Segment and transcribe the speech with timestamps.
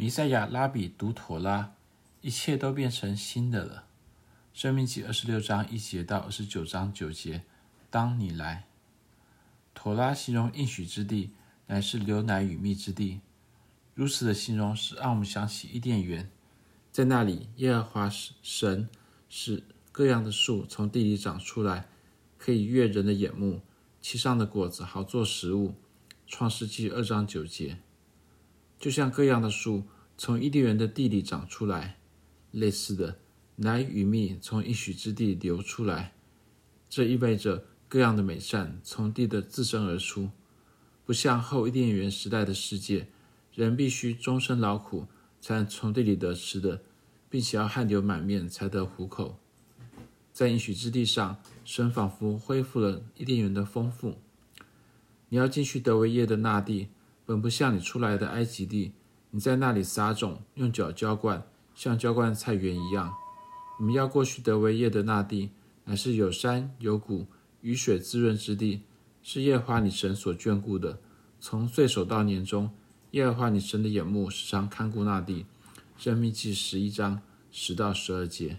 [0.00, 1.74] 弥赛亚拉比读妥拉，
[2.22, 3.84] 一切都变成新的了。
[4.54, 7.42] 生命记二十六章一节到二十九章九节，
[7.90, 8.64] 当你来，
[9.74, 11.32] 妥拉形容应许之地，
[11.66, 13.20] 乃是流奶与蜜之地。
[13.92, 16.30] 如此的形容，使让我们想起伊甸园，
[16.90, 18.10] 在那里，耶和华
[18.42, 18.88] 神
[19.28, 19.62] 使
[19.92, 21.88] 各样的树从地里长出来，
[22.38, 23.60] 可以悦人的眼目，
[24.00, 25.74] 其上的果子好做食物。
[26.26, 27.76] 创世纪二章九节，
[28.80, 29.84] 就像各样的树
[30.16, 31.98] 从伊甸园的地里长出来，
[32.50, 33.18] 类似的。
[33.62, 36.14] 奶与蜜从应许之地流出来，
[36.88, 40.30] 这意味着各样的美善从地的自身而出。
[41.04, 43.08] 不像后伊甸园时代的世界，
[43.54, 45.06] 人必须终身劳苦
[45.42, 46.80] 才能从地里得吃的，
[47.28, 49.38] 并且要汗流满面才得糊口。
[50.32, 54.16] 在应许之地上，神仿佛恢复了伊甸园的丰富。
[55.28, 56.88] 你要进去得为业的那地，
[57.30, 58.90] 本不像你出来的埃及地，
[59.30, 63.14] 你在那里撒种，用脚浇灌，像浇灌菜园一样。
[63.78, 65.50] 你们要过去得为业的那地，
[65.84, 67.28] 乃是有山有谷、
[67.60, 68.80] 雨水滋润之地，
[69.22, 70.98] 是耶和华你神所眷顾的。
[71.38, 72.68] 从岁首到年终，
[73.12, 75.46] 耶和华你神的眼目时常看顾那地。
[75.96, 78.58] 申命记十一章十到十二节。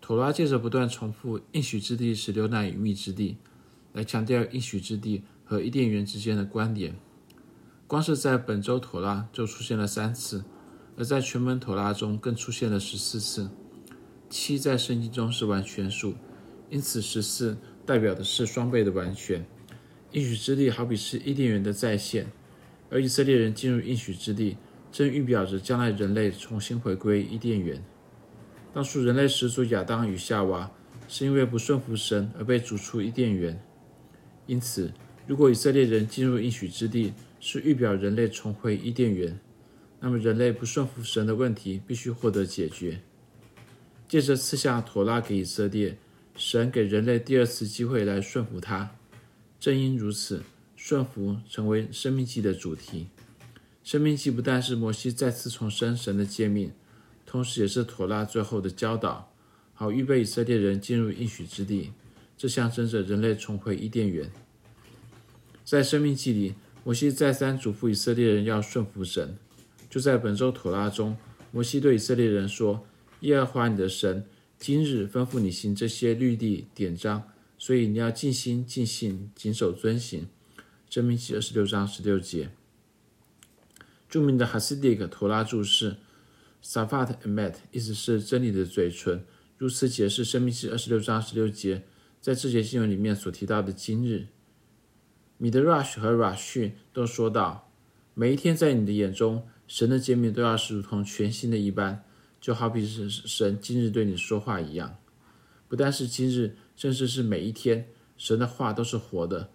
[0.00, 3.36] 妥拉借着不断重复应许之地是流奶与蜜之地，
[3.92, 6.92] 来强调应许之地和伊甸园之间的关联。
[7.86, 10.44] 光是在本周妥拉就出现了三次，
[10.96, 13.48] 而在全本妥拉中更出现了十四次。
[14.28, 16.14] 七在圣经中是完全数，
[16.68, 19.46] 因此十四代表的是双倍的完全。
[20.10, 22.26] 应许之地好比是伊甸园的再现，
[22.90, 24.56] 而以色列人进入应许之地，
[24.90, 27.84] 正预表着将来人类重新回归伊甸园。
[28.74, 30.70] 当初人类始祖亚当与夏娃
[31.06, 33.62] 是因为不顺服神而被逐出伊甸园，
[34.46, 34.92] 因此，
[35.24, 39.38] 如果以色列人进入应许之地是预表人类重回伊甸园，
[40.00, 43.00] 那么人类不顺服神的问题必须获得解决。
[44.08, 45.98] 借着赐下妥拉给以色列，
[46.36, 48.96] 神给人类第二次机会来顺服他。
[49.58, 50.42] 正因如此，
[50.76, 53.08] 顺服成为生命记的主题。
[53.82, 56.72] 生命记不但是摩西再次重生神的诫命，
[57.24, 59.32] 同时也是妥拉最后的教导，
[59.74, 61.92] 好预备以色列人进入应许之地。
[62.36, 64.30] 这象征着人类重回伊甸园。
[65.64, 66.54] 在生命记里，
[66.86, 69.36] 摩西再三嘱咐以色列人要顺服神。
[69.90, 71.16] 就在本周妥拉中，
[71.50, 72.86] 摩西对以色列人说。
[73.20, 74.24] 耶和华你的神
[74.56, 80.28] 今日吩咐你行这些律例典章，所以你要尽心尽性谨守遵行。
[80.88, 82.50] 生命记二十六章十六节。
[84.08, 85.96] 著名的哈西底克妥拉注释
[86.62, 89.24] Safat Emet，意思是真理的嘴唇，
[89.58, 91.82] 如此解释生命记二十六章十六节，
[92.20, 94.28] 在这节经文里面所提到的今日。
[95.38, 97.70] 米德拉许和拉逊都说道，
[98.14, 102.02] 每一天在你的眼中，神的诫命都要是如同全新的一般。
[102.40, 104.96] 就好比是神今日对你说话一样，
[105.68, 109.50] 不但是今日，甚至是每一天，神的话都是活的。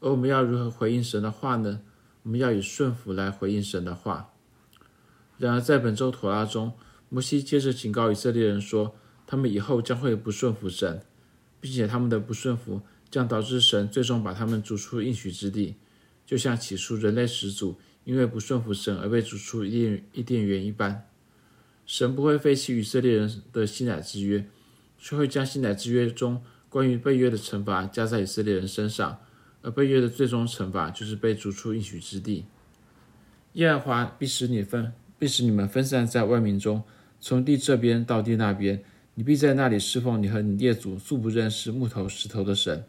[0.00, 1.80] 而我们要如何回应神的话呢？
[2.24, 4.34] 我们要以顺服来回应神的话。
[5.38, 6.72] 然而，在本周妥拉中，
[7.08, 8.94] 摩西接着警告以色列人说，
[9.26, 11.00] 他们以后将会不顺服神，
[11.60, 15.76] 并且他们的不顺服将导致神最终把他们逐出应许之地，
[16.26, 21.06] 就像起初人类始祖因为不顺服神而被逐出伊甸伊甸园一般。
[21.86, 24.44] 神不会废弃以色列人的西乃之约，
[24.98, 29.20] 却会将西乃之约中关于背约的惩罚加在以色列人身上，
[29.62, 32.44] 而背约的最终惩罚就是被逐出应许之地。
[33.52, 36.82] 耶和华必使你分，必使你们分散在万民中，
[37.20, 38.82] 从地这边到地那边，
[39.14, 42.84] 你必在那里侍奉你和你列祖素不认识木头石头的神。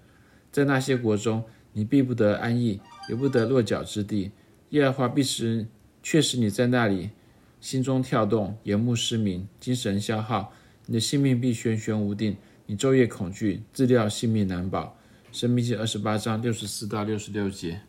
[0.52, 1.44] 在那些国中，
[1.74, 4.32] 你必不得安逸，也不得落脚之地。
[4.70, 5.68] 耶和华必使，
[6.02, 7.12] 确实你在那里。
[7.60, 10.54] 心中跳动，眼目失明，精神消耗，
[10.86, 12.38] 你的性命必悬悬无定。
[12.68, 14.98] 你昼夜恐惧，自料性命难保。
[15.32, 17.82] 申命记二十八章六十四到六十六节。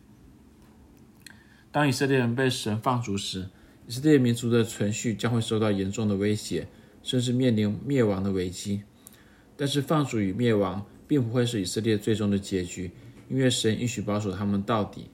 [1.71, 3.49] 当以色列人被神放逐时，
[3.87, 6.67] 以色列民族的存续将会受到严重的威胁，
[7.03, 8.81] 甚至面临灭亡的危机。
[9.55, 12.91] 但是放逐与灭亡并不会是以色列最终的结局，
[13.27, 15.09] 因为神应许保守他们到底。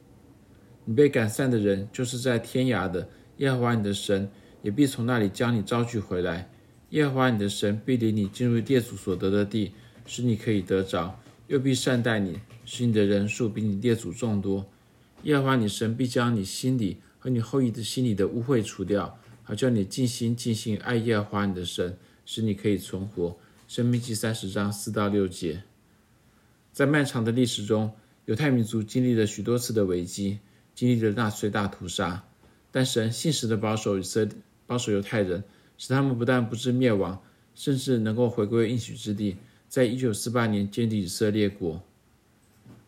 [0.83, 3.07] 你被赶散的人，就是在天涯的
[3.37, 4.29] 耶和华你的神。
[4.61, 6.49] 也必从那里将你招聚回来。
[6.89, 9.71] 耶和华你的神必领你进入列祖所得的地，
[10.07, 14.65] 使你可以得着，又必善待你，使你的人数比你列祖众多。
[15.21, 21.95] 耶和华你神必将你心里和你后裔的心里的污秽除掉，好叫你尽心尽性爱耶和华你的神，
[22.25, 23.37] 使你可以存活。
[23.67, 25.61] 申命记三十章四到六节。
[26.75, 27.89] 在漫长的历史中，
[28.25, 30.39] 犹太民族经历了许多次的危机，
[30.73, 32.21] 经历了纳粹大屠杀。
[32.69, 34.27] 但神信实的保守以色，
[34.67, 35.41] 保守犹太人，
[35.77, 37.23] 使他们不但不致灭亡，
[37.53, 39.37] 甚至能够回归应许之地，
[39.69, 41.81] 在一九四八年建立以色列国。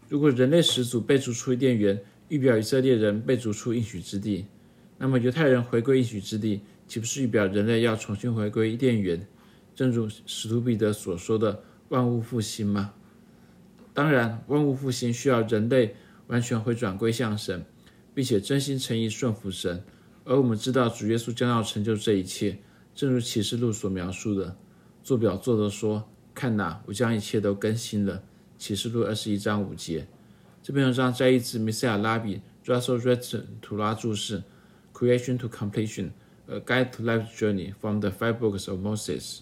[0.09, 1.97] 如果人类始祖被逐出伊甸园，
[2.27, 4.47] 预表以色列人被逐出应许之地，
[4.97, 6.59] 那么犹太人回归应许之地，
[6.89, 9.25] 岂不是预表人类要重新回归伊甸园？
[9.73, 12.93] 正如使徒彼得所说的“万物复兴”吗？
[13.97, 15.95] 当然，万物复兴需要人类
[16.27, 17.65] 完全回转归向神，
[18.13, 19.83] 并且真心诚意顺服神。
[20.23, 22.59] 而我们知道主耶稣将要成就这一切，
[22.93, 24.55] 正如启示录所描述的。
[25.03, 28.21] 做表作的说：“看哪，我将一切都更新了。”
[28.59, 30.05] 启示录二十一章五节。
[30.61, 34.41] 这篇文章摘译自米塞亚拉比 Russell Redson 图拉注释，
[34.93, 36.11] 《Creation to Completion:
[36.45, 39.37] A Guide to Life Journey from the Five Books of Moses》。